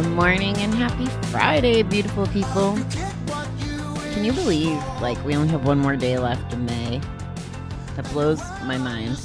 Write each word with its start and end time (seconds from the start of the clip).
good. 0.00 0.10
Morning 0.12 0.56
and 0.56 0.72
happy 0.72 1.04
Friday, 1.26 1.82
beautiful 1.82 2.26
people. 2.28 2.78
Can 4.12 4.24
you 4.24 4.32
believe, 4.32 4.78
like, 5.02 5.22
we 5.22 5.34
only 5.34 5.48
have 5.48 5.66
one 5.66 5.78
more 5.78 5.96
day 5.96 6.18
left 6.18 6.50
in 6.54 6.64
May? 6.64 7.00
That 7.96 8.08
blows 8.10 8.40
my 8.64 8.78
mind. 8.78 9.18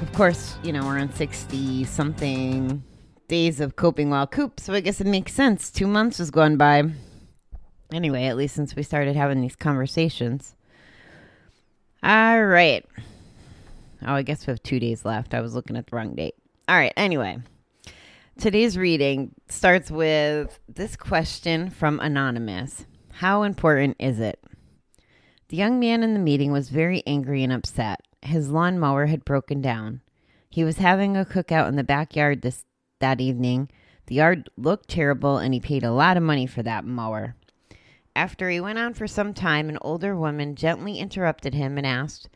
Of 0.00 0.10
course, 0.14 0.56
you 0.62 0.72
know, 0.72 0.82
we're 0.82 0.98
on 0.98 1.12
60 1.12 1.84
something 1.84 2.82
days 3.26 3.60
of 3.60 3.76
coping 3.76 4.08
while 4.08 4.26
coop, 4.26 4.60
so 4.60 4.72
I 4.72 4.80
guess 4.80 4.98
it 4.98 5.06
makes 5.06 5.34
sense. 5.34 5.70
Two 5.70 5.86
months 5.86 6.16
has 6.18 6.30
gone 6.30 6.56
by. 6.56 6.84
Anyway, 7.92 8.24
at 8.24 8.36
least 8.36 8.54
since 8.54 8.74
we 8.74 8.82
started 8.82 9.14
having 9.14 9.42
these 9.42 9.56
conversations. 9.56 10.54
All 12.02 12.44
right. 12.44 12.86
Oh, 14.06 14.14
I 14.14 14.22
guess 14.22 14.46
we 14.46 14.52
have 14.52 14.62
two 14.62 14.80
days 14.80 15.04
left. 15.04 15.34
I 15.34 15.42
was 15.42 15.54
looking 15.54 15.76
at 15.76 15.88
the 15.88 15.96
wrong 15.96 16.14
date. 16.14 16.36
All 16.66 16.76
right, 16.76 16.94
anyway. 16.96 17.38
Today's 18.40 18.78
reading 18.78 19.34
starts 19.48 19.90
with 19.90 20.60
this 20.68 20.94
question 20.94 21.70
from 21.70 21.98
Anonymous 21.98 22.86
How 23.14 23.42
important 23.42 23.96
is 23.98 24.20
it? 24.20 24.40
The 25.48 25.56
young 25.56 25.80
man 25.80 26.04
in 26.04 26.14
the 26.14 26.20
meeting 26.20 26.52
was 26.52 26.68
very 26.68 27.02
angry 27.04 27.42
and 27.42 27.52
upset. 27.52 28.00
His 28.22 28.48
lawnmower 28.48 29.06
had 29.06 29.24
broken 29.24 29.60
down. 29.60 30.02
He 30.48 30.62
was 30.62 30.76
having 30.76 31.16
a 31.16 31.24
cookout 31.24 31.66
in 31.66 31.74
the 31.74 31.82
backyard 31.82 32.42
this 32.42 32.64
that 33.00 33.20
evening. 33.20 33.70
The 34.06 34.14
yard 34.14 34.48
looked 34.56 34.88
terrible 34.88 35.38
and 35.38 35.52
he 35.52 35.58
paid 35.58 35.82
a 35.82 35.90
lot 35.90 36.16
of 36.16 36.22
money 36.22 36.46
for 36.46 36.62
that 36.62 36.84
mower. 36.84 37.34
After 38.14 38.48
he 38.48 38.60
went 38.60 38.78
on 38.78 38.94
for 38.94 39.08
some 39.08 39.34
time, 39.34 39.68
an 39.68 39.78
older 39.80 40.14
woman 40.14 40.54
gently 40.54 41.00
interrupted 41.00 41.54
him 41.54 41.76
and 41.76 41.84
asked, 41.84 42.28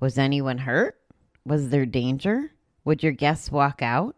Was 0.00 0.16
anyone 0.16 0.56
hurt? 0.56 0.96
Was 1.44 1.68
there 1.68 1.84
danger? 1.84 2.52
Would 2.86 3.02
your 3.02 3.12
guests 3.12 3.52
walk 3.52 3.82
out? 3.82 4.16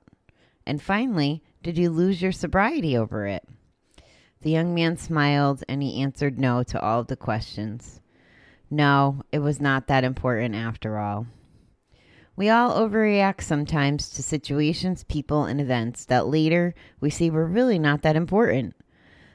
And 0.66 0.80
finally, 0.80 1.42
did 1.62 1.78
you 1.78 1.90
lose 1.90 2.22
your 2.22 2.32
sobriety 2.32 2.96
over 2.96 3.26
it? 3.26 3.46
The 4.42 4.50
young 4.50 4.74
man 4.74 4.96
smiled 4.96 5.62
and 5.68 5.82
he 5.82 6.02
answered 6.02 6.38
no 6.38 6.62
to 6.64 6.80
all 6.80 7.00
of 7.00 7.06
the 7.06 7.16
questions. 7.16 8.00
No, 8.70 9.22
it 9.30 9.38
was 9.38 9.60
not 9.60 9.86
that 9.86 10.04
important 10.04 10.54
after 10.54 10.98
all. 10.98 11.26
We 12.34 12.48
all 12.48 12.72
overreact 12.78 13.42
sometimes 13.42 14.08
to 14.10 14.22
situations, 14.22 15.04
people, 15.04 15.44
and 15.44 15.60
events 15.60 16.06
that 16.06 16.26
later 16.26 16.74
we 16.98 17.10
see 17.10 17.30
were 17.30 17.46
really 17.46 17.78
not 17.78 18.02
that 18.02 18.16
important. 18.16 18.74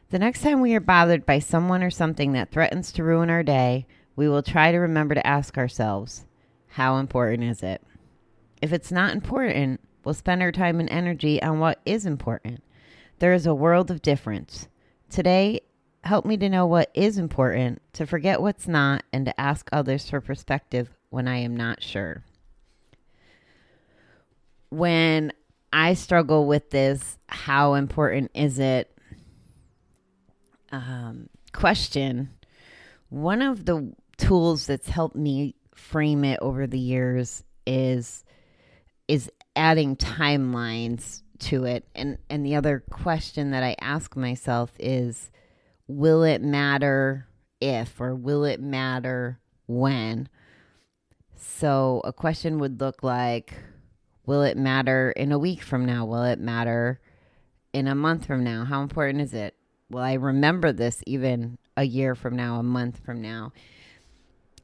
The 0.10 0.20
next 0.20 0.42
time 0.42 0.62
we 0.62 0.74
are 0.74 0.80
bothered 0.80 1.26
by 1.26 1.40
someone 1.40 1.84
or 1.84 1.92
something 1.92 2.34
that 2.34 2.50
threatens 2.50 2.92
to 2.94 3.04
ruin 3.04 3.30
our 3.30 3.44
day, 3.44 3.86
we 4.16 4.28
will 4.28 4.42
try 4.42 4.72
to 4.72 4.78
remember 4.78 5.14
to 5.14 5.28
ask 5.28 5.58
ourselves, 5.58 6.26
how 6.70 6.98
important 6.98 7.44
is 7.44 7.62
it? 7.62 7.82
If 8.62 8.74
it's 8.74 8.92
not 8.92 9.14
important, 9.14 9.80
we'll 10.08 10.14
spend 10.14 10.42
our 10.42 10.54
time 10.54 10.80
and 10.80 10.90
energy 10.90 11.44
on 11.44 11.60
what 11.60 11.82
is 11.86 12.06
important. 12.06 12.64
There 13.20 13.34
is 13.34 13.46
a 13.46 13.54
world 13.54 13.92
of 13.92 14.02
difference. 14.02 14.70
Today, 15.10 15.60
help 16.02 16.26
me 16.26 16.38
to 16.38 16.48
know 16.48 16.66
what 16.66 16.90
is 16.94 17.18
important, 17.18 17.82
to 17.92 18.08
forget 18.08 18.42
what's 18.42 18.70
not, 18.70 19.04
and 19.12 19.26
to 19.26 19.38
ask 19.38 19.68
others 19.74 20.10
for 20.10 20.22
perspective 20.22 20.88
when 21.10 21.28
I 21.28 21.40
am 21.40 21.58
not 21.58 21.84
sure. 21.84 22.24
When 24.70 25.34
I 25.74 25.94
struggle 25.94 26.48
with 26.48 26.70
this, 26.70 27.18
how 27.28 27.74
important 27.74 28.32
is 28.34 28.60
it? 28.60 28.98
Um, 30.72 31.28
question. 31.52 32.30
One 33.10 33.42
of 33.42 33.66
the 33.66 33.92
tools 34.16 34.68
that's 34.68 34.88
helped 34.88 35.18
me 35.18 35.56
frame 35.76 36.24
it 36.24 36.40
over 36.42 36.66
the 36.66 36.80
years 36.80 37.44
is 37.66 38.24
is 39.10 39.32
adding 39.58 39.96
timelines 39.96 41.24
to 41.40 41.66
it. 41.66 41.86
And 41.94 42.18
and 42.30 42.46
the 42.46 42.56
other 42.56 42.84
question 42.90 43.52
that 43.52 43.64
i 43.64 43.76
ask 43.82 44.16
myself 44.16 44.72
is 44.80 45.32
will 45.88 46.24
it 46.24 46.42
matter 46.42 47.28
if 47.60 48.00
or 48.00 48.16
will 48.16 48.46
it 48.46 48.62
matter 48.62 49.40
when? 49.66 50.30
So 51.36 52.02
a 52.04 52.14
question 52.14 52.60
would 52.60 52.80
look 52.80 53.04
like 53.04 53.54
will 54.26 54.44
it 54.44 54.58
matter 54.58 55.12
in 55.12 55.32
a 55.32 55.40
week 55.40 55.62
from 55.62 55.86
now? 55.86 56.06
Will 56.06 56.24
it 56.24 56.40
matter 56.40 57.00
in 57.74 57.88
a 57.88 57.96
month 57.96 58.26
from 58.26 58.44
now? 58.44 58.66
How 58.66 58.82
important 58.82 59.22
is 59.22 59.34
it? 59.34 59.56
Will 59.90 60.02
i 60.02 60.14
remember 60.14 60.72
this 60.72 61.02
even 61.08 61.58
a 61.76 61.84
year 61.84 62.14
from 62.14 62.36
now 62.36 62.60
a 62.60 62.64
month 62.64 63.00
from 63.06 63.22
now? 63.22 63.54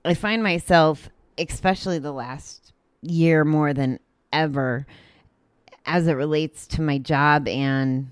I 0.05 0.13
find 0.13 0.43
myself 0.43 1.09
especially 1.37 1.97
the 1.99 2.11
last 2.11 2.73
year 3.01 3.43
more 3.43 3.73
than 3.73 3.99
ever 4.33 4.85
as 5.85 6.07
it 6.07 6.13
relates 6.13 6.67
to 6.67 6.81
my 6.81 6.97
job 6.97 7.47
and 7.47 8.09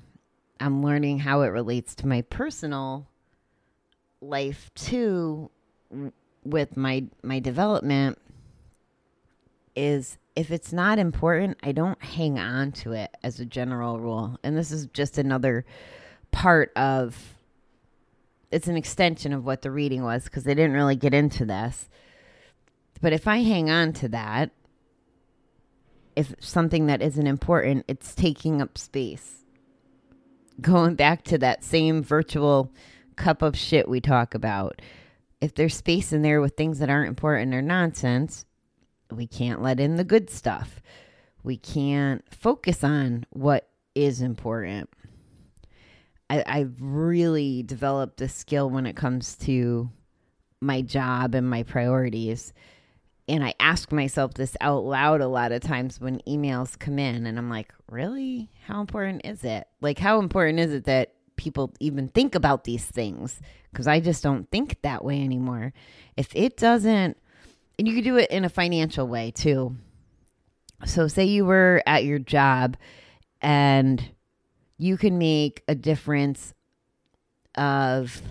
I'm 0.60 0.84
learning 0.84 1.20
how 1.20 1.42
it 1.42 1.48
relates 1.48 1.96
to 1.96 2.08
my 2.08 2.22
personal 2.22 3.08
life 4.22 4.72
too 4.76 5.50
with 6.44 6.78
my 6.78 7.06
my 7.24 7.40
development 7.40 8.20
is 9.76 10.18
if 10.36 10.52
it's 10.52 10.72
not 10.72 11.00
important, 11.00 11.58
I 11.62 11.72
don't 11.72 12.02
hang 12.02 12.40
on 12.40 12.72
to 12.74 12.94
it 12.94 13.16
as 13.24 13.40
a 13.40 13.46
general 13.46 14.00
rule. 14.00 14.38
And 14.44 14.58
this 14.58 14.72
is 14.72 14.88
just 14.88 15.18
another 15.18 15.66
part 16.32 16.72
of 16.76 17.36
it's 18.50 18.68
an 18.68 18.76
extension 18.76 19.34
of 19.34 19.46
what 19.46 19.62
the 19.62 19.72
reading 19.72 20.04
was 20.04 20.26
because 20.26 20.44
they 20.44 20.54
didn't 20.54 20.74
really 20.74 20.96
get 20.96 21.14
into 21.14 21.46
this. 21.46 21.90
But 23.02 23.14
if 23.14 23.28
I 23.28 23.38
hang 23.38 23.70
on 23.70 23.94
to 23.94 24.10
that, 24.10 24.52
if 26.16 26.34
something 26.40 26.88
that 26.88 27.02
isn't 27.02 27.28
important, 27.28 27.86
it's 27.88 28.16
taking 28.16 28.62
up 28.62 28.78
space. 28.78 29.44
Going 30.60 30.96
back 30.96 31.24
to 31.26 31.38
that 31.40 31.64
same 31.64 32.04
virtual 32.04 32.72
cup 33.16 33.42
of 33.42 33.58
shit 33.58 33.88
we 33.88 34.02
talk 34.02 34.34
about. 34.34 34.82
If 35.40 35.56
there's 35.56 35.76
space 35.76 36.14
in 36.14 36.22
there 36.22 36.42
with 36.42 36.56
things 36.56 36.80
that 36.80 36.90
aren't 36.90 37.10
important 37.10 37.54
or 37.54 37.62
nonsense, 37.62 38.46
we 39.10 39.28
can't 39.28 39.62
let 39.62 39.80
in 39.80 39.96
the 39.96 40.04
good 40.04 40.30
stuff. 40.30 40.82
We 41.44 41.58
can't 41.58 42.24
focus 42.34 42.84
on 42.84 43.26
what 43.32 43.68
is 43.96 44.22
important. 44.22 44.90
I, 46.30 46.44
I've 46.46 46.76
really 46.80 47.64
developed 47.64 48.18
this 48.18 48.34
skill 48.34 48.70
when 48.70 48.86
it 48.86 48.96
comes 48.96 49.36
to 49.38 49.90
my 50.62 50.82
job 50.82 51.36
and 51.36 51.50
my 51.50 51.64
priorities 51.64 52.54
and 53.28 53.44
I 53.44 53.54
ask 53.60 53.92
myself 53.92 54.34
this 54.34 54.56
out 54.62 54.84
loud 54.84 55.22
a 55.22 55.28
lot 55.28 55.52
of 55.52 55.62
times 55.62 56.00
when 56.00 56.20
emails 56.28 56.78
come 56.78 57.00
in, 57.00 57.26
and 57.26 57.38
I'm 57.38 57.50
like, 57.50 57.74
really? 57.90 58.50
How 58.66 58.82
important 58.82 59.26
is 59.26 59.44
it? 59.44 59.68
Like, 59.80 60.00
how 60.00 60.20
important 60.20 60.60
is 60.60 60.74
it 60.74 60.86
that 60.86 61.14
people 61.36 61.74
even 61.80 62.10
think 62.10 62.36
about 62.36 62.64
these 62.64 62.86
things? 62.86 63.40
Because 63.72 63.88
I 63.88 64.00
just 64.00 64.24
don't 64.24 64.50
think 64.52 64.82
that 64.82 65.04
way 65.06 65.24
anymore. 65.24 65.74
If 66.18 66.36
it 66.36 66.58
doesn't, 66.58 67.18
and 67.78 67.88
you 67.88 67.96
could 67.96 68.04
do 68.04 68.18
it 68.18 68.30
in 68.30 68.46
a 68.46 68.50
financial 68.50 69.08
way 69.08 69.32
too. 69.32 69.76
So, 70.86 71.08
say 71.08 71.26
you 71.26 71.46
were 71.46 71.82
at 71.86 72.04
your 72.06 72.20
job 72.20 72.76
and 73.42 74.04
you 74.78 74.98
can 74.98 75.18
make 75.18 75.64
a 75.68 75.76
difference 75.76 76.54
of 77.56 78.22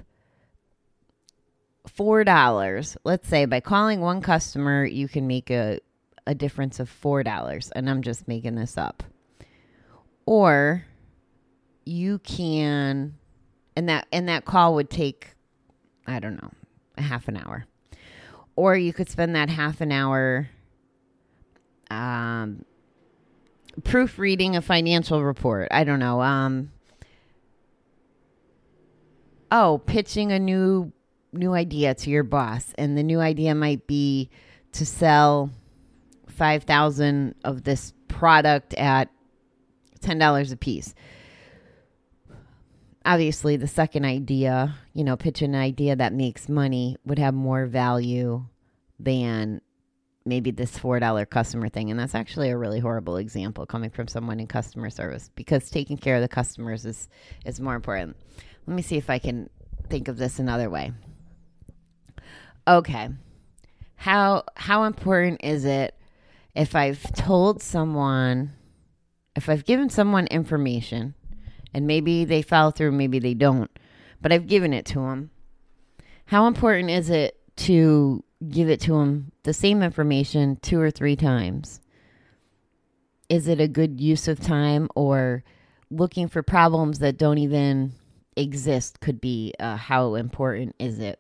four 1.95 2.25
dollars. 2.25 2.97
Let's 3.05 3.29
say 3.29 3.45
by 3.45 3.61
calling 3.61 4.01
one 4.01 4.21
customer 4.21 4.85
you 4.85 5.09
can 5.09 5.27
make 5.27 5.51
a, 5.51 5.81
a 6.27 6.35
difference 6.35 6.81
of 6.81 6.89
four 6.89 7.23
dollars 7.23 7.71
and 7.75 7.89
i'm 7.89 8.03
just 8.03 8.29
making 8.29 8.55
this 8.55 8.79
up. 8.79 9.03
Or 10.27 10.85
you 11.85 12.19
can 12.21 13.17
and 13.77 13.89
that 13.89 14.07
and 14.13 14.29
that 14.29 14.45
call 14.45 14.75
would 14.75 14.91
take 14.91 15.35
i 16.07 16.21
don't 16.21 16.37
know 16.37 16.51
a 16.97 17.03
half 17.03 17.29
an 17.29 17.37
hour. 17.37 17.67
Or 18.57 18.77
you 18.77 18.93
could 18.93 19.09
spend 19.09 19.35
that 19.35 19.49
half 19.49 19.81
an 19.81 19.93
hour 19.93 20.49
um 21.91 22.65
proofreading 23.85 24.57
a 24.57 24.63
financial 24.63 25.25
report. 25.25 25.69
I 25.71 25.85
don't 25.85 25.99
know 25.99 26.21
um 26.21 26.71
oh 29.51 29.81
pitching 29.87 30.31
a 30.31 30.39
new 30.39 30.93
new 31.33 31.53
idea 31.53 31.95
to 31.95 32.11
your 32.11 32.23
boss 32.23 32.73
and 32.79 32.97
the 32.97 33.03
new 33.03 33.21
idea 33.21 33.55
might 33.55 33.87
be 33.87 34.31
to 34.73 34.85
sell 34.85 35.51
5000 36.29 37.35
of 37.45 37.65
this 37.65 37.93
product 38.09 38.75
at 38.75 39.11
$10 40.01 40.53
a 40.53 40.57
piece 40.57 40.95
obviously 43.05 43.57
the 43.57 43.69
second 43.69 44.05
idea 44.05 44.75
you 44.93 45.05
know 45.05 45.17
pitch 45.17 45.43
an 45.43 45.55
idea 45.55 45.97
that 45.97 46.13
makes 46.13 46.49
money 46.49 46.97
would 47.05 47.19
have 47.19 47.35
more 47.35 47.67
value 47.67 48.45
than 48.99 49.61
maybe 50.25 50.51
this 50.51 50.79
$4 50.79 51.29
customer 51.31 51.69
thing. 51.69 51.91
And 51.91 51.99
that's 51.99 52.15
actually 52.15 52.51
a 52.51 52.57
really 52.57 52.81
horrible 52.81 53.17
example 53.17 53.67
coming 53.67 53.91
from 53.91 54.09
someone 54.09 54.41
in 54.41 54.47
customer 54.47 54.91
service 54.91 55.31
because 55.35 55.71
taking 55.71 55.97
care 55.97 56.17
of 56.17 56.23
the 56.23 56.29
customers 56.29 56.85
is, 56.85 57.09
is 57.45 57.61
more 57.61 57.75
important. 57.75 58.17
Let 58.67 58.75
me 58.75 58.83
see 58.83 58.97
if 58.97 59.11
I 59.11 59.19
can 59.19 59.49
think 59.89 60.09
of 60.09 60.19
this 60.19 60.39
another 60.39 60.71
way. 60.71 60.93
Okay. 62.71 63.09
How 63.97 64.45
how 64.55 64.85
important 64.85 65.41
is 65.43 65.65
it 65.65 65.93
if 66.55 66.77
I've 66.77 67.03
told 67.15 67.61
someone 67.61 68.53
if 69.35 69.49
I've 69.49 69.65
given 69.65 69.91
someone 69.91 70.29
information 70.29 71.15
and 71.75 71.89
maybe 71.89 72.25
they 72.25 72.43
follow 72.43 72.71
through, 72.71 72.93
maybe 72.93 73.19
they 73.19 73.35
don't, 73.35 73.71
but 74.23 74.33
I've 74.33 74.47
given 74.47 74.73
it 74.73 74.87
to 74.87 75.01
them. 75.01 75.31
How 76.27 76.47
important 76.47 76.91
is 76.91 77.11
it 77.11 77.41
to 77.57 78.23
give 78.49 78.69
it 78.69 78.81
to 78.83 78.93
them 78.93 79.33
the 79.43 79.53
same 79.53 79.83
information 79.83 80.57
two 80.63 80.81
or 80.81 80.93
three 80.93 81.17
times? 81.17 81.81
Is 83.29 83.49
it 83.49 83.61
a 83.61 83.67
good 83.67 84.01
use 84.01 84.29
of 84.29 84.39
time 84.39 84.89
or 84.95 85.43
looking 85.91 86.29
for 86.29 86.45
problems 86.45 87.01
that 87.01 87.19
don't 87.19 87.39
even 87.39 87.95
exist 88.37 89.01
could 89.01 89.21
be 89.21 89.55
uh, 89.59 89.77
how 89.77 90.15
important 90.15 90.77
is 90.79 91.01
it? 91.01 91.19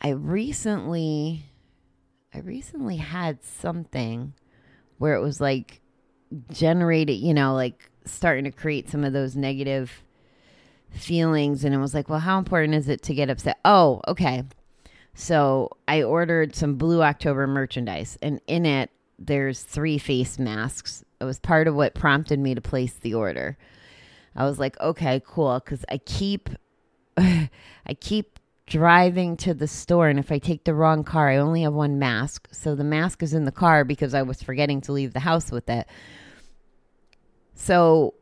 I 0.00 0.10
recently 0.10 1.44
I 2.34 2.38
recently 2.38 2.96
had 2.96 3.42
something 3.44 4.34
where 4.98 5.14
it 5.14 5.20
was 5.20 5.40
like 5.40 5.80
generated, 6.52 7.16
you 7.16 7.34
know, 7.34 7.54
like 7.54 7.90
starting 8.04 8.44
to 8.44 8.50
create 8.50 8.88
some 8.88 9.04
of 9.04 9.12
those 9.12 9.36
negative 9.36 10.02
feelings 10.90 11.64
and 11.64 11.74
it 11.74 11.78
was 11.78 11.94
like, 11.94 12.08
well, 12.08 12.20
how 12.20 12.38
important 12.38 12.74
is 12.74 12.88
it 12.88 13.02
to 13.02 13.14
get 13.14 13.30
upset? 13.30 13.58
Oh, 13.64 14.00
okay. 14.08 14.44
So, 15.12 15.70
I 15.88 16.02
ordered 16.02 16.54
some 16.54 16.76
Blue 16.76 17.02
October 17.02 17.46
merchandise 17.46 18.16
and 18.22 18.40
in 18.46 18.64
it 18.64 18.90
there's 19.18 19.62
three 19.62 19.98
face 19.98 20.38
masks. 20.38 21.04
It 21.20 21.24
was 21.24 21.38
part 21.38 21.68
of 21.68 21.74
what 21.74 21.94
prompted 21.94 22.38
me 22.38 22.54
to 22.54 22.60
place 22.60 22.94
the 22.94 23.14
order. 23.14 23.58
I 24.34 24.44
was 24.44 24.58
like, 24.58 24.80
okay, 24.80 25.20
cool, 25.26 25.60
cuz 25.60 25.84
I 25.90 25.98
keep 25.98 26.48
I 27.18 27.50
keep 28.00 28.39
driving 28.70 29.36
to 29.36 29.52
the 29.52 29.66
store 29.66 30.08
and 30.08 30.18
if 30.18 30.30
I 30.30 30.38
take 30.38 30.64
the 30.64 30.74
wrong 30.74 31.02
car, 31.02 31.28
I 31.28 31.36
only 31.36 31.62
have 31.62 31.74
one 31.74 31.98
mask. 31.98 32.48
So 32.52 32.74
the 32.74 32.84
mask 32.84 33.22
is 33.22 33.34
in 33.34 33.44
the 33.44 33.52
car 33.52 33.84
because 33.84 34.14
I 34.14 34.22
was 34.22 34.42
forgetting 34.42 34.80
to 34.82 34.92
leave 34.92 35.12
the 35.12 35.20
house 35.20 35.50
with 35.50 35.68
it. 35.68 35.88
So 37.54 38.14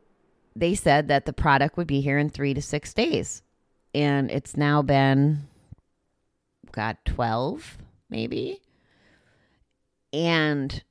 they 0.55 0.73
said 0.73 1.07
that 1.07 1.25
the 1.25 1.33
product 1.33 1.77
would 1.77 1.85
be 1.85 2.01
here 2.01 2.17
in 2.17 2.29
3 2.29 2.55
to 2.55 2.61
6 2.61 2.93
days. 2.95 3.43
And 3.93 4.29
it's 4.31 4.57
now 4.57 4.81
been 4.81 5.47
got 6.71 7.05
12 7.05 7.77
maybe. 8.09 8.59
And 10.11 10.83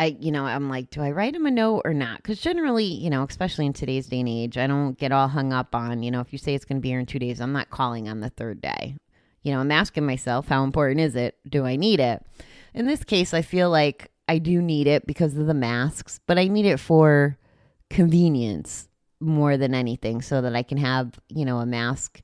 I, 0.00 0.16
you 0.18 0.32
know, 0.32 0.46
I'm 0.46 0.70
like, 0.70 0.88
do 0.88 1.02
I 1.02 1.10
write 1.10 1.34
him 1.34 1.44
a 1.44 1.50
note 1.50 1.82
or 1.84 1.92
not? 1.92 2.16
Because 2.16 2.40
generally, 2.40 2.86
you 2.86 3.10
know, 3.10 3.22
especially 3.22 3.66
in 3.66 3.74
today's 3.74 4.06
day 4.06 4.20
and 4.20 4.28
age, 4.30 4.56
I 4.56 4.66
don't 4.66 4.98
get 4.98 5.12
all 5.12 5.28
hung 5.28 5.52
up 5.52 5.74
on, 5.74 6.02
you 6.02 6.10
know, 6.10 6.20
if 6.20 6.32
you 6.32 6.38
say 6.38 6.54
it's 6.54 6.64
going 6.64 6.78
to 6.78 6.80
be 6.80 6.88
here 6.88 7.00
in 7.00 7.04
two 7.04 7.18
days, 7.18 7.38
I'm 7.38 7.52
not 7.52 7.68
calling 7.68 8.08
on 8.08 8.20
the 8.20 8.30
third 8.30 8.62
day. 8.62 8.96
You 9.42 9.52
know, 9.52 9.60
I'm 9.60 9.70
asking 9.70 10.06
myself, 10.06 10.48
how 10.48 10.64
important 10.64 11.00
is 11.00 11.16
it? 11.16 11.36
Do 11.46 11.66
I 11.66 11.76
need 11.76 12.00
it? 12.00 12.24
In 12.72 12.86
this 12.86 13.04
case, 13.04 13.34
I 13.34 13.42
feel 13.42 13.68
like 13.68 14.10
I 14.26 14.38
do 14.38 14.62
need 14.62 14.86
it 14.86 15.06
because 15.06 15.36
of 15.36 15.46
the 15.46 15.52
masks, 15.52 16.18
but 16.26 16.38
I 16.38 16.48
need 16.48 16.64
it 16.64 16.80
for 16.80 17.36
convenience 17.90 18.88
more 19.20 19.58
than 19.58 19.74
anything 19.74 20.22
so 20.22 20.40
that 20.40 20.56
I 20.56 20.62
can 20.62 20.78
have, 20.78 21.20
you 21.28 21.44
know, 21.44 21.58
a 21.58 21.66
mask 21.66 22.22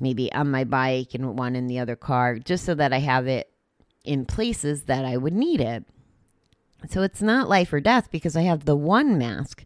maybe 0.00 0.32
on 0.32 0.50
my 0.50 0.64
bike 0.64 1.14
and 1.14 1.38
one 1.38 1.54
in 1.54 1.68
the 1.68 1.78
other 1.78 1.94
car, 1.94 2.40
just 2.40 2.64
so 2.64 2.74
that 2.74 2.92
I 2.92 2.98
have 2.98 3.28
it 3.28 3.48
in 4.04 4.26
places 4.26 4.82
that 4.84 5.04
I 5.04 5.16
would 5.16 5.34
need 5.34 5.60
it. 5.60 5.84
So 6.88 7.02
it's 7.02 7.22
not 7.22 7.48
life 7.48 7.72
or 7.72 7.80
death 7.80 8.10
because 8.10 8.36
I 8.36 8.42
have 8.42 8.64
the 8.64 8.76
one 8.76 9.18
mask. 9.18 9.64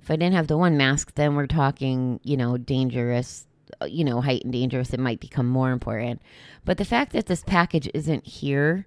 If 0.00 0.10
I 0.10 0.16
didn't 0.16 0.34
have 0.34 0.46
the 0.46 0.56
one 0.56 0.76
mask, 0.76 1.14
then 1.14 1.34
we're 1.34 1.46
talking, 1.46 2.20
you 2.22 2.36
know, 2.36 2.56
dangerous, 2.56 3.46
uh, 3.80 3.86
you 3.86 4.04
know, 4.04 4.20
heightened 4.20 4.52
dangerous. 4.52 4.92
It 4.92 5.00
might 5.00 5.20
become 5.20 5.46
more 5.46 5.70
important. 5.70 6.22
But 6.64 6.78
the 6.78 6.84
fact 6.84 7.12
that 7.12 7.26
this 7.26 7.42
package 7.44 7.90
isn't 7.92 8.26
here, 8.26 8.86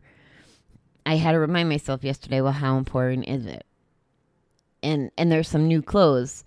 I 1.06 1.18
had 1.18 1.34
to 1.34 1.40
remind 1.40 1.70
myself 1.70 2.04
yesterday, 2.04 2.42
well, 2.42 2.54
how 2.54 2.78
important 2.78 3.28
is 3.28 3.46
it? 3.46 3.66
And 4.84 5.12
and 5.18 5.32
there's 5.32 5.48
some 5.48 5.68
new 5.68 5.82
clothes 5.82 6.44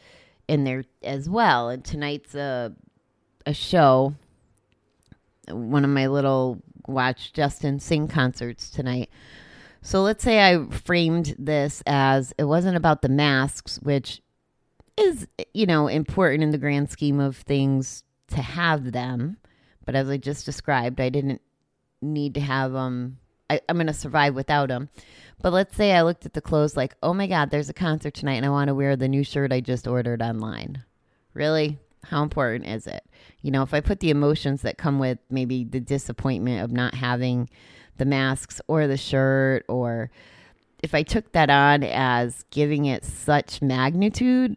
in 0.49 0.65
there 0.65 0.85
as 1.03 1.29
well. 1.29 1.69
And 1.69 1.85
tonight's 1.85 2.35
a 2.35 2.73
a 3.47 3.55
show. 3.55 4.15
One 5.49 5.85
of 5.85 5.91
my 5.91 6.09
little 6.09 6.63
watch 6.89 7.33
Justin 7.33 7.79
sing 7.79 8.09
concerts 8.09 8.71
tonight 8.71 9.11
so 9.85 10.01
let's 10.01 10.25
say 10.25 10.41
I 10.41 10.65
framed 10.71 11.37
this 11.39 11.83
as 11.85 12.33
it 12.39 12.45
wasn't 12.45 12.79
about 12.79 13.03
the 13.03 13.11
masks, 13.11 13.79
which 13.83 14.23
is, 14.97 15.29
you 15.53 15.67
know, 15.67 15.89
important 15.89 16.43
in 16.43 16.53
the 16.53 16.59
grand 16.59 16.91
scheme 16.91 17.21
of 17.21 17.37
things 17.37 18.03
to 18.29 18.41
have 18.41 18.93
them. 18.93 19.37
But 19.85 19.95
as 19.95 20.09
I 20.09 20.17
just 20.17 20.47
described, 20.47 21.03
I 21.03 21.11
didn't 21.11 21.43
need 22.01 22.33
to 22.35 22.41
have 22.41 22.73
them. 22.73 23.19
I, 23.51 23.61
I'm 23.69 23.77
going 23.77 23.87
to 23.87 23.93
survive 23.93 24.35
without 24.35 24.71
them. 24.71 24.89
But 25.43 25.53
let's 25.53 25.77
say 25.77 25.93
I 25.93 26.01
looked 26.01 26.25
at 26.25 26.33
the 26.33 26.41
clothes 26.41 26.79
like, 26.79 26.95
oh 27.03 27.13
my 27.13 27.27
God, 27.27 27.51
there's 27.51 27.69
a 27.69 27.75
concert 27.75 28.15
tonight 28.15 28.37
and 28.37 28.47
I 28.47 28.51
want 28.51 28.69
to 28.69 28.75
wear 28.75 28.97
the 28.97 29.07
new 29.07 29.23
shirt 29.23 29.53
I 29.53 29.61
just 29.61 29.87
ordered 29.87 30.23
online. 30.23 30.83
Really? 31.35 31.79
How 32.05 32.23
important 32.23 32.67
is 32.67 32.87
it? 32.87 33.05
You 33.43 33.51
know, 33.51 33.63
if 33.63 33.75
I 33.75 33.81
put 33.81 34.01
the 34.01 34.09
emotions 34.09 34.63
that 34.63 34.79
come 34.79 34.99
with 34.99 35.19
maybe 35.29 35.63
the 35.63 35.81
disappointment 35.81 36.65
of 36.65 36.73
not 36.73 36.95
having 36.95 37.51
the 37.97 38.05
masks 38.05 38.61
or 38.69 38.87
the 38.87 38.97
shirt, 38.97 39.65
or 39.69 40.11
if 40.83 40.95
I 40.95 41.03
took 41.03 41.33
that 41.33 41.51
on 41.51 41.83
as 41.83 42.45
giving 42.51 42.85
it 42.87 43.05
such 43.05 43.63
magnitude, 43.63 44.57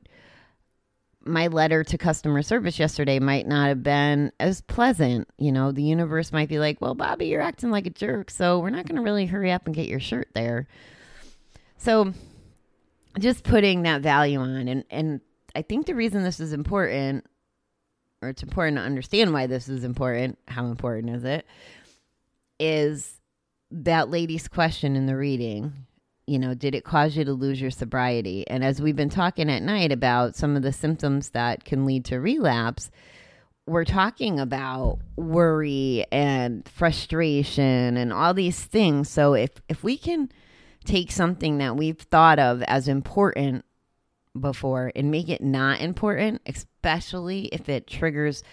my 1.24 1.48
letter 1.48 1.84
to 1.84 1.98
customer 1.98 2.42
service 2.42 2.80
yesterday 2.80 3.20
might 3.20 3.48
not 3.48 3.68
have 3.68 3.84
been 3.84 4.32
as 4.40 4.62
pleasant. 4.62 5.28
You 5.38 5.52
know, 5.52 5.72
the 5.72 5.84
universe 5.84 6.32
might 6.32 6.50
be 6.50 6.60
like, 6.60 6.82
well, 6.82 6.96
Bobbie, 6.96 7.28
you're 7.28 7.42
acting 7.42 7.70
like 7.70 7.86
a 7.86 7.92
jerk, 7.92 8.32
so 8.32 8.60
we're 8.60 8.70
not 8.70 8.86
going 8.86 8.96
to 8.96 9.02
really 9.02 9.26
hurry 9.26 9.52
up 9.52 9.66
and 9.66 9.76
get 9.76 9.88
your 9.88 10.00
shirt 10.00 10.30
there. 10.34 10.68
So 11.78 12.14
just 13.20 13.44
putting 13.44 13.84
that 13.84 14.02
value 14.02 14.40
on. 14.40 14.68
And, 14.68 14.84
and 14.90 15.22
I 15.56 15.62
think 15.62 15.86
the 15.86 15.96
reason 15.96 16.24
this 16.24 16.40
is 16.40 16.54
important, 16.54 17.26
or 18.22 18.30
it's 18.30 18.44
important 18.44 18.78
to 18.78 18.84
understand 18.84 19.34
why 19.34 19.48
this 19.48 19.70
is 19.70 19.84
important, 19.84 20.38
how 20.48 20.66
important 20.66 21.16
is 21.16 21.24
it, 21.24 21.46
is 22.60 23.20
that 23.72 24.10
lady's 24.10 24.48
question 24.48 24.96
in 24.96 25.06
the 25.06 25.16
reading 25.16 25.88
you 26.28 26.38
know, 26.38 26.54
did 26.54 26.76
it 26.76 26.84
cause 26.84 27.16
you 27.16 27.24
to 27.24 27.34
lose 27.34 27.60
your 27.60 27.72
sobriety? 27.72 28.46
And 28.48 28.64
as 28.64 28.82
we've 28.82 28.96
been 28.96 29.10
talking 29.10 29.50
at 29.50 29.64
night 29.64 29.94
about 29.94 30.36
some 30.36 30.58
of 30.58 30.62
the 30.62 30.74
symptoms 30.74 31.30
that 31.30 31.64
can 31.64 31.86
lead 31.86 32.04
to 32.06 32.20
relapse, 32.20 32.92
we're 33.66 33.86
talking 33.86 34.40
about 34.40 35.00
worry 35.16 36.06
and 36.12 36.68
frustration 36.68 37.96
and 37.98 38.12
all 38.12 38.34
these 38.34 38.64
things. 38.64 39.10
So 39.10 39.34
if 39.34 39.52
if 39.70 39.84
we 39.84 39.98
can 39.98 40.30
take 40.84 41.12
something 41.12 41.58
that 41.58 41.76
we've 41.76 42.00
thought 42.00 42.40
of 42.40 42.62
as 42.64 42.88
important 42.88 43.66
before 44.40 44.92
and 44.96 45.12
make 45.12 45.30
it 45.30 45.42
not 45.42 45.82
important, 45.82 46.42
especially 46.46 47.46
if 47.48 47.70
it 47.70 47.88
triggers 47.88 48.44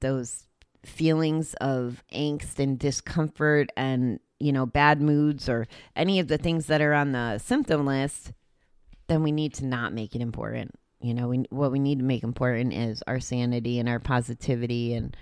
those 0.00 0.48
feelings 0.84 1.54
of 1.54 2.02
angst 2.12 2.58
and 2.58 2.78
discomfort 2.78 3.70
and 3.76 4.18
you 4.42 4.52
know, 4.52 4.66
bad 4.66 5.00
moods 5.00 5.48
or 5.48 5.68
any 5.94 6.18
of 6.18 6.26
the 6.26 6.36
things 6.36 6.66
that 6.66 6.82
are 6.82 6.92
on 6.92 7.12
the 7.12 7.38
symptom 7.38 7.86
list, 7.86 8.32
then 9.06 9.22
we 9.22 9.30
need 9.30 9.54
to 9.54 9.64
not 9.64 9.92
make 9.92 10.16
it 10.16 10.20
important. 10.20 10.74
You 11.00 11.14
know, 11.14 11.28
we, 11.28 11.44
what 11.50 11.70
we 11.70 11.78
need 11.78 11.98
to 11.98 12.04
make 12.04 12.24
important 12.24 12.72
is 12.72 13.02
our 13.06 13.20
sanity 13.20 13.78
and 13.78 13.88
our 13.88 14.00
positivity 14.00 14.94
and, 14.94 15.16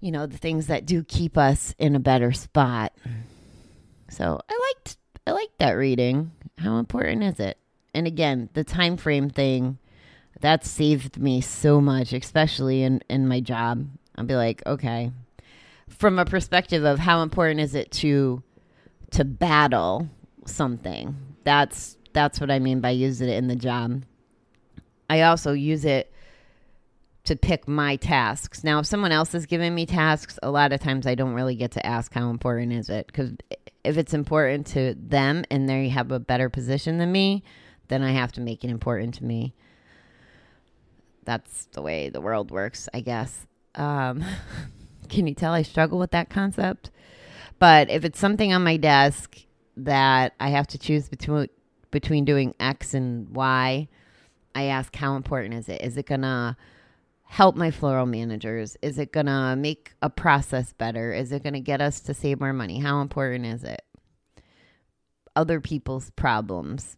you 0.00 0.10
know, 0.10 0.26
the 0.26 0.38
things 0.38 0.68
that 0.68 0.86
do 0.86 1.04
keep 1.04 1.36
us 1.36 1.74
in 1.78 1.94
a 1.94 2.00
better 2.00 2.32
spot. 2.32 2.94
So 4.10 4.40
I 4.48 4.72
liked, 4.74 4.96
I 5.26 5.32
liked 5.32 5.58
that 5.58 5.72
reading. 5.72 6.32
How 6.56 6.78
important 6.78 7.22
is 7.24 7.38
it? 7.38 7.58
And 7.94 8.06
again, 8.06 8.48
the 8.54 8.64
time 8.64 8.96
frame 8.96 9.28
thing, 9.28 9.78
that 10.40 10.64
saved 10.64 11.18
me 11.18 11.40
so 11.40 11.80
much, 11.80 12.12
especially 12.12 12.82
in, 12.82 13.02
in 13.10 13.28
my 13.28 13.40
job. 13.40 13.86
I'll 14.16 14.24
be 14.24 14.36
like, 14.36 14.62
okay, 14.66 15.10
from 15.88 16.18
a 16.18 16.24
perspective 16.24 16.84
of 16.84 16.98
how 16.98 17.22
important 17.22 17.60
is 17.60 17.74
it 17.74 17.90
to 17.92 18.42
to 19.10 19.24
battle 19.24 20.08
something. 20.46 21.16
That's 21.44 21.96
that's 22.12 22.40
what 22.40 22.50
I 22.50 22.58
mean 22.58 22.80
by 22.80 22.90
using 22.90 23.28
it 23.28 23.36
in 23.36 23.48
the 23.48 23.56
job. 23.56 24.04
I 25.10 25.22
also 25.22 25.52
use 25.52 25.84
it 25.84 26.12
to 27.24 27.36
pick 27.36 27.68
my 27.68 27.96
tasks. 27.96 28.64
Now, 28.64 28.78
if 28.78 28.86
someone 28.86 29.12
else 29.12 29.34
is 29.34 29.46
giving 29.46 29.74
me 29.74 29.86
tasks, 29.86 30.38
a 30.42 30.50
lot 30.50 30.72
of 30.72 30.80
times 30.80 31.06
I 31.06 31.14
don't 31.14 31.34
really 31.34 31.56
get 31.56 31.72
to 31.72 31.86
ask 31.86 32.12
how 32.12 32.30
important 32.30 32.72
is 32.72 32.88
it 32.88 33.06
because 33.06 33.32
if 33.84 33.96
it's 33.96 34.14
important 34.14 34.66
to 34.68 34.94
them 34.94 35.44
and 35.50 35.68
they 35.68 35.88
have 35.88 36.10
a 36.10 36.18
better 36.18 36.48
position 36.48 36.98
than 36.98 37.12
me, 37.12 37.42
then 37.88 38.02
I 38.02 38.12
have 38.12 38.32
to 38.32 38.40
make 38.40 38.64
it 38.64 38.70
important 38.70 39.14
to 39.14 39.24
me. 39.24 39.54
That's 41.24 41.66
the 41.72 41.82
way 41.82 42.08
the 42.08 42.20
world 42.20 42.50
works, 42.50 42.88
I 42.94 43.00
guess. 43.00 43.46
Um, 43.74 44.24
Can 45.08 45.26
you 45.26 45.34
tell 45.34 45.52
I 45.52 45.62
struggle 45.62 45.98
with 45.98 46.10
that 46.12 46.30
concept? 46.30 46.90
But 47.58 47.90
if 47.90 48.04
it's 48.04 48.18
something 48.18 48.52
on 48.52 48.62
my 48.62 48.76
desk 48.76 49.36
that 49.76 50.34
I 50.38 50.48
have 50.50 50.66
to 50.68 50.78
choose 50.78 51.08
between 51.08 51.48
between 51.90 52.24
doing 52.24 52.54
X 52.60 52.92
and 52.92 53.34
Y, 53.34 53.88
I 54.54 54.64
ask 54.64 54.94
how 54.94 55.16
important 55.16 55.54
is 55.54 55.68
it? 55.68 55.80
Is 55.80 55.96
it 55.96 56.06
gonna 56.06 56.56
help 57.24 57.56
my 57.56 57.70
floral 57.70 58.06
managers? 58.06 58.76
Is 58.82 58.98
it 58.98 59.12
gonna 59.12 59.56
make 59.56 59.94
a 60.02 60.10
process 60.10 60.72
better? 60.72 61.12
Is 61.12 61.32
it 61.32 61.42
gonna 61.42 61.60
get 61.60 61.80
us 61.80 62.00
to 62.00 62.14
save 62.14 62.40
more 62.40 62.52
money? 62.52 62.78
How 62.78 63.00
important 63.00 63.46
is 63.46 63.64
it? 63.64 63.82
Other 65.34 65.60
people's 65.60 66.10
problems. 66.10 66.96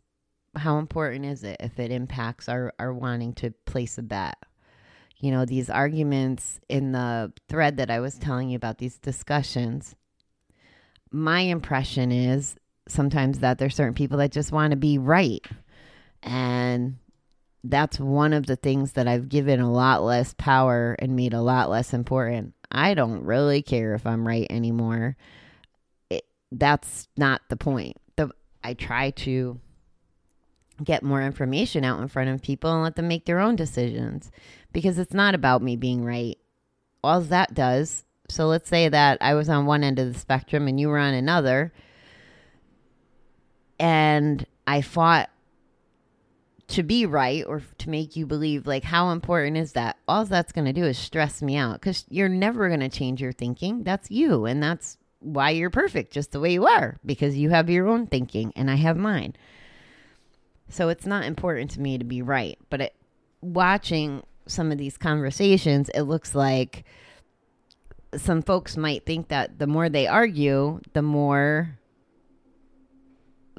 How 0.57 0.79
important 0.79 1.25
is 1.25 1.45
it 1.45 1.59
if 1.61 1.79
it 1.79 1.93
impacts 1.93 2.49
our, 2.49 2.73
our 2.79 2.93
wanting 2.93 3.35
to 3.35 3.53
place 3.67 3.99
a 3.99 4.03
bet? 4.03 4.37
You 5.21 5.31
know, 5.31 5.45
these 5.45 5.69
arguments 5.69 6.61
in 6.69 6.93
the 6.93 7.33
thread 7.49 7.77
that 7.77 7.91
I 7.91 8.01
was 8.01 8.19
telling 8.19 8.49
you 8.49 8.57
about, 8.57 8.79
these 8.79 8.99
discussions, 8.99 9.95
my 11.11 11.41
impression 11.41 12.11
is 12.11 12.57
sometimes 12.89 13.41
that 13.41 13.59
there's 13.59 13.75
certain 13.75 13.95
people 13.95 14.19
that 14.19 14.33
just 14.33 14.53
want 14.53 14.71
to 14.71 14.77
be 14.77 14.99
right. 14.99 15.47
And 16.23 16.97
that's 17.63 18.01
one 18.01 18.33
of 18.33 18.47
the 18.47 18.57
things 18.57 18.93
that 18.93 19.07
I've 19.07 19.29
given 19.29 19.61
a 19.61 19.71
lot 19.71 20.03
less 20.03 20.35
power 20.39 20.97
and 20.99 21.17
made 21.17 21.35
a 21.35 21.43
lot 21.43 21.71
less 21.71 21.93
important. 21.93 22.55
I 22.73 22.95
don't 22.95 23.25
really 23.25 23.63
care 23.63 23.95
if 23.95 24.07
I'm 24.07 24.27
right 24.27 24.47
anymore. 24.49 25.17
It, 26.09 26.25
that's 26.51 27.09
not 27.17 27.43
the 27.49 27.57
point. 27.57 27.97
The 28.17 28.31
I 28.63 28.75
try 28.75 29.11
to 29.11 29.61
get 30.83 31.03
more 31.03 31.23
information 31.23 31.85
out 31.85 32.01
in 32.01 32.09
front 32.09 32.31
of 32.31 32.41
people 32.41 32.73
and 32.73 32.83
let 32.83 32.97
them 32.97 33.09
make 33.09 33.27
their 33.27 33.39
own 33.39 33.57
decisions 33.57 34.31
because 34.73 34.99
it's 34.99 35.15
not 35.15 35.35
about 35.35 35.63
me 35.63 35.77
being 35.77 36.05
right. 36.05 36.39
All 37.03 37.21
that 37.21 37.55
does. 37.55 38.05
So 38.29 38.47
let's 38.47 38.69
say 38.69 38.89
that 38.89 39.19
I 39.21 39.35
was 39.35 39.49
on 39.49 39.67
one 39.67 39.83
end 39.83 39.99
of 39.99 40.13
the 40.13 40.19
spectrum 40.19 40.69
and 40.69 40.79
you 40.79 40.89
were 40.89 40.99
on 40.99 41.15
another 41.15 41.73
and 43.81 44.47
I 44.67 44.83
fought 44.83 45.31
to 46.69 46.85
be 46.85 47.05
right 47.05 47.45
or 47.47 47.63
to 47.79 47.91
make 47.91 48.15
you 48.15 48.27
believe 48.27 48.65
like 48.65 48.85
how 48.85 49.11
important 49.11 49.57
is 49.57 49.73
that 49.73 49.97
all 50.07 50.25
that's 50.25 50.53
going 50.53 50.67
to 50.67 50.73
do 50.73 50.85
is 50.85 50.97
stress 50.97 51.43
me 51.43 51.57
out 51.57 51.81
because 51.81 52.05
you're 52.09 52.29
never 52.29 52.69
going 52.69 52.79
to 52.79 52.89
change 52.89 53.21
your 53.21 53.33
thinking 53.33 53.83
that's 53.83 54.09
you 54.09 54.45
and 54.45 54.63
that's 54.63 54.97
why 55.19 55.51
you're 55.51 55.69
perfect 55.69 56.13
just 56.13 56.31
the 56.31 56.39
way 56.39 56.53
you 56.53 56.67
are 56.69 56.97
because 57.05 57.37
you 57.37 57.51
have 57.51 57.69
your 57.69 57.89
own 57.89 58.07
thinking 58.07 58.53
and 58.55 58.71
i 58.71 58.77
have 58.77 58.97
mine 58.97 59.35
so 60.69 60.89
it's 60.89 61.05
not 61.05 61.25
important 61.25 61.73
to 61.73 61.81
me 61.81 61.99
to 61.99 62.05
be 62.05 62.23
right 62.23 62.57
but 62.71 62.81
it, 62.81 62.95
watching 63.41 64.23
some 64.51 64.73
of 64.73 64.79
these 64.79 64.97
conversations 64.97 65.89
it 65.95 66.03
looks 66.03 66.35
like 66.35 66.85
some 68.17 68.43
folks 68.43 68.77
might 68.77 69.07
think 69.07 69.29
that 69.29 69.59
the 69.59 69.67
more 69.67 69.89
they 69.89 70.07
argue 70.07 70.81
the 70.93 71.03
more 71.03 71.79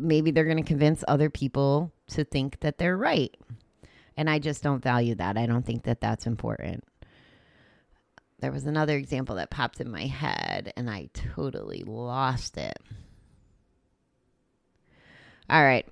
maybe 0.02 0.32
they're 0.32 0.46
going 0.46 0.58
to 0.58 0.64
convince 0.64 1.04
other 1.08 1.30
people 1.30 1.92
to 2.08 2.24
think 2.24 2.60
that 2.62 2.78
they're 2.78 2.98
right. 2.98 3.36
And 4.18 4.30
I 4.30 4.40
just 4.40 4.64
don't 4.64 4.84
value 4.84 5.16
that. 5.16 5.38
I 5.38 5.46
don't 5.46 5.66
think 5.66 5.84
that 5.84 6.02
that's 6.02 6.28
important. 6.28 6.84
There 8.40 8.52
was 8.52 8.66
another 8.66 8.98
example 8.98 9.36
that 9.36 9.52
popped 9.52 9.80
in 9.80 9.90
my 9.90 10.08
head 10.08 10.74
and 10.76 10.90
I 10.90 11.10
totally 11.14 11.84
lost 11.86 12.58
it. 12.58 12.78
All 15.50 15.64
right. 15.64 15.88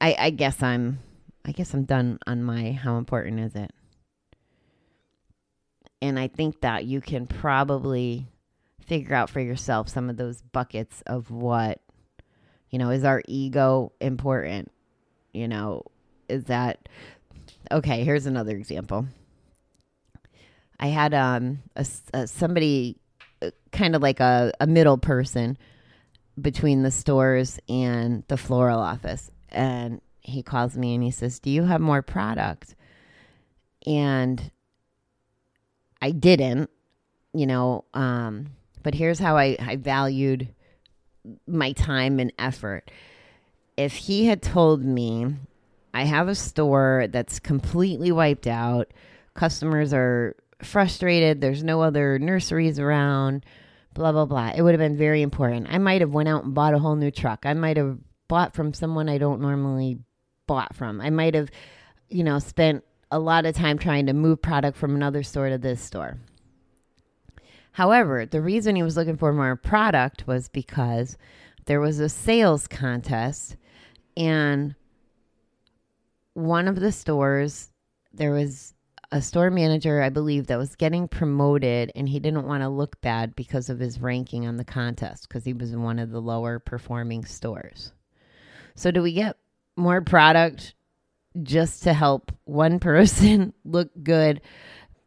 I, 0.00 0.16
I 0.18 0.30
guess 0.30 0.62
I'm 0.62 0.98
I 1.44 1.52
guess 1.52 1.74
I'm 1.74 1.84
done 1.84 2.18
on 2.26 2.42
my 2.42 2.72
how 2.72 2.98
important 2.98 3.40
is 3.40 3.54
it? 3.54 3.72
And 6.02 6.18
I 6.18 6.28
think 6.28 6.60
that 6.60 6.84
you 6.84 7.00
can 7.00 7.26
probably 7.26 8.26
figure 8.84 9.14
out 9.14 9.30
for 9.30 9.40
yourself 9.40 9.88
some 9.88 10.10
of 10.10 10.18
those 10.18 10.42
buckets 10.42 11.02
of 11.06 11.30
what 11.30 11.80
you 12.72 12.78
know, 12.78 12.90
is 12.90 13.04
our 13.04 13.22
ego 13.28 13.92
important? 14.00 14.72
You 15.32 15.46
know, 15.46 15.84
is 16.28 16.44
that 16.44 16.88
okay? 17.70 18.02
Here's 18.02 18.26
another 18.26 18.56
example. 18.56 19.06
I 20.80 20.86
had 20.86 21.14
um 21.14 21.62
a, 21.76 21.86
a 22.12 22.26
somebody 22.26 22.96
uh, 23.40 23.50
kind 23.70 23.94
of 23.94 24.02
like 24.02 24.20
a, 24.20 24.52
a 24.58 24.66
middle 24.66 24.98
person 24.98 25.56
between 26.40 26.82
the 26.82 26.90
stores 26.90 27.60
and 27.68 28.24
the 28.28 28.38
floral 28.38 28.80
office, 28.80 29.30
and 29.50 30.00
he 30.20 30.42
calls 30.42 30.76
me 30.76 30.94
and 30.94 31.04
he 31.04 31.10
says, 31.10 31.38
"Do 31.38 31.50
you 31.50 31.64
have 31.64 31.80
more 31.80 32.02
product?" 32.02 32.74
And 33.86 34.50
I 36.02 36.10
didn't, 36.10 36.68
you 37.32 37.46
know. 37.46 37.84
Um, 37.94 38.48
but 38.82 38.94
here's 38.94 39.20
how 39.20 39.36
I, 39.36 39.56
I 39.58 39.76
valued 39.76 40.48
my 41.46 41.72
time 41.72 42.18
and 42.18 42.32
effort. 42.38 42.90
If 43.76 43.94
he 43.94 44.26
had 44.26 44.42
told 44.42 44.84
me, 44.84 45.34
I 45.94 46.02
have 46.04 46.26
a 46.28 46.34
store 46.34 47.06
that's 47.08 47.38
completely 47.38 48.10
wiped 48.10 48.48
out, 48.48 48.92
customers 49.34 49.94
are 49.94 50.34
frustrated, 50.62 51.40
there's 51.40 51.62
no 51.62 51.82
other 51.82 52.18
nurseries 52.18 52.78
around, 52.78 53.46
blah 53.94 54.10
blah 54.10 54.26
blah. 54.26 54.52
It 54.56 54.62
would 54.62 54.72
have 54.72 54.80
been 54.80 54.96
very 54.96 55.22
important. 55.22 55.68
I 55.70 55.78
might 55.78 56.00
have 56.00 56.12
went 56.12 56.28
out 56.28 56.44
and 56.44 56.54
bought 56.54 56.74
a 56.74 56.78
whole 56.78 56.96
new 56.96 57.10
truck. 57.10 57.46
I 57.46 57.54
might 57.54 57.76
have 57.76 57.98
bought 58.26 58.54
from 58.54 58.74
someone 58.74 59.08
I 59.08 59.18
don't 59.18 59.40
normally 59.40 60.00
bought 60.46 60.74
from. 60.74 61.00
I 61.00 61.10
might 61.10 61.34
have, 61.34 61.50
you 62.08 62.24
know, 62.24 62.38
spent 62.38 62.84
a 63.12 63.18
lot 63.18 63.44
of 63.44 63.54
time 63.54 63.78
trying 63.78 64.06
to 64.06 64.14
move 64.14 64.40
product 64.40 64.76
from 64.76 64.94
another 64.94 65.22
store 65.22 65.50
to 65.50 65.58
this 65.58 65.82
store. 65.82 66.16
However, 67.72 68.26
the 68.26 68.40
reason 68.40 68.74
he 68.74 68.82
was 68.82 68.96
looking 68.96 69.18
for 69.18 69.32
more 69.32 69.54
product 69.54 70.26
was 70.26 70.48
because 70.48 71.16
there 71.66 71.80
was 71.80 72.00
a 72.00 72.08
sales 72.08 72.66
contest 72.66 73.56
and 74.16 74.74
one 76.34 76.66
of 76.66 76.80
the 76.80 76.90
stores 76.90 77.70
there 78.14 78.32
was 78.32 78.74
a 79.10 79.20
store 79.20 79.50
manager 79.50 80.02
I 80.02 80.08
believe 80.08 80.46
that 80.46 80.58
was 80.58 80.74
getting 80.74 81.06
promoted 81.06 81.92
and 81.94 82.08
he 82.08 82.18
didn't 82.18 82.46
want 82.46 82.62
to 82.62 82.68
look 82.68 83.00
bad 83.02 83.36
because 83.36 83.68
of 83.68 83.78
his 83.78 84.00
ranking 84.00 84.46
on 84.46 84.56
the 84.56 84.64
contest 84.64 85.28
because 85.28 85.44
he 85.44 85.52
was 85.52 85.72
in 85.72 85.82
one 85.82 85.98
of 85.98 86.10
the 86.10 86.20
lower 86.20 86.58
performing 86.58 87.24
stores. 87.26 87.92
So 88.74 88.90
do 88.90 89.02
we 89.02 89.12
get 89.12 89.36
more 89.76 90.00
product 90.00 90.74
just 91.42 91.84
to 91.84 91.92
help 91.92 92.32
one 92.44 92.78
person 92.80 93.52
look 93.64 93.90
good 94.02 94.40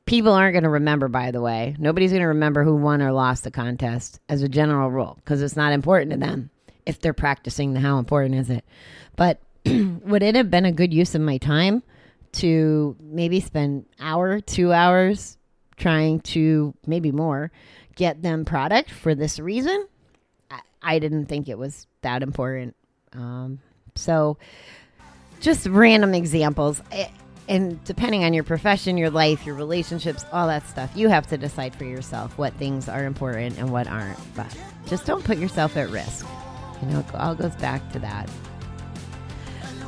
People 0.05 0.33
aren't 0.33 0.53
going 0.53 0.63
to 0.63 0.69
remember, 0.69 1.07
by 1.07 1.31
the 1.31 1.41
way. 1.41 1.75
Nobody's 1.79 2.11
going 2.11 2.21
to 2.21 2.27
remember 2.27 2.63
who 2.63 2.75
won 2.75 3.01
or 3.01 3.11
lost 3.11 3.43
the 3.43 3.49
contest 3.49 4.19
as 4.29 4.43
a 4.43 4.49
general 4.49 4.91
rule 4.91 5.15
because 5.17 5.41
it's 5.41 5.55
not 5.55 5.73
important 5.73 6.11
to 6.11 6.17
them 6.17 6.51
if 6.85 6.99
they're 6.99 7.13
practicing 7.13 7.75
how 7.75 7.97
important 7.97 8.35
is 8.35 8.51
it. 8.51 8.63
But 9.15 9.41
would 9.65 10.21
it 10.21 10.35
have 10.35 10.51
been 10.51 10.65
a 10.65 10.71
good 10.71 10.93
use 10.93 11.15
of 11.15 11.21
my 11.21 11.39
time 11.39 11.81
to 12.33 12.95
maybe 12.99 13.39
spend 13.39 13.85
hour, 13.99 14.41
two 14.41 14.71
hours 14.71 15.39
trying 15.75 16.19
to 16.19 16.75
maybe 16.85 17.11
more 17.11 17.51
get 17.95 18.21
them 18.21 18.45
product 18.45 18.91
for 18.91 19.15
this 19.15 19.39
reason? 19.39 19.87
I, 20.51 20.59
I 20.83 20.99
didn't 20.99 21.25
think 21.25 21.49
it 21.49 21.57
was 21.57 21.87
that 22.01 22.21
important. 22.21 22.75
Um, 23.13 23.59
so 23.95 24.37
just 25.39 25.67
random 25.67 26.13
examples. 26.13 26.81
And 27.47 27.83
depending 27.83 28.23
on 28.23 28.33
your 28.33 28.43
profession, 28.43 28.97
your 28.97 29.11
life, 29.11 29.45
your 29.45 29.55
relationships, 29.55 30.25
all 30.31 30.47
that 30.47 30.67
stuff, 30.67 30.91
you 30.95 31.09
have 31.09 31.27
to 31.27 31.37
decide 31.37 31.75
for 31.75 31.85
yourself 31.85 32.37
what 32.37 32.53
things 32.53 32.89
are 32.89 33.05
important 33.05 33.59
and 33.59 33.71
what 33.71 33.87
aren't. 33.87 34.17
But 34.35 34.55
just 34.87 35.05
don't 35.05 35.23
put 35.23 35.37
yourself 35.37 35.77
at 35.77 35.89
risk. 35.89 36.25
You 36.81 36.87
know, 36.87 36.99
it 36.99 37.15
all 37.15 37.35
goes 37.35 37.55
back 37.57 37.91
to 37.93 37.99
that. 37.99 38.29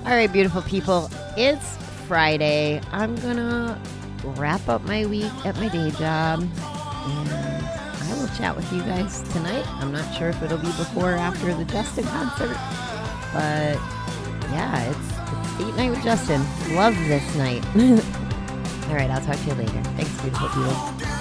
All 0.05 0.13
right, 0.13 0.31
beautiful 0.31 0.61
people, 0.61 1.09
it's 1.35 1.75
Friday. 2.07 2.79
I'm 2.91 3.15
gonna 3.17 3.81
wrap 4.23 4.69
up 4.69 4.83
my 4.83 5.05
week 5.05 5.31
at 5.45 5.55
my 5.57 5.67
day 5.67 5.91
job, 5.91 6.41
and 6.41 7.29
I 7.29 8.17
will 8.17 8.29
chat 8.37 8.55
with 8.55 8.71
you 8.71 8.81
guys 8.83 9.21
tonight. 9.33 9.67
I'm 9.81 9.91
not 9.91 10.09
sure 10.15 10.29
if 10.29 10.41
it'll 10.41 10.59
be 10.59 10.67
before 10.67 11.13
or 11.13 11.17
after 11.17 11.53
the 11.53 11.65
Justin 11.65 12.05
concert, 12.05 12.55
but 13.33 13.77
yeah, 14.53 14.91
it's 14.91 15.16
Date 15.57 15.75
night 15.75 15.89
with 15.89 16.03
Justin. 16.03 16.41
Love 16.75 16.95
this 17.07 17.35
night. 17.35 17.65
All 18.89 18.95
right, 18.95 19.09
I'll 19.09 19.21
talk 19.21 19.37
to 19.37 19.45
you 19.45 19.53
later. 19.55 19.83
Thanks, 19.95 20.21
beautiful 20.21 20.49
people. 20.49 21.16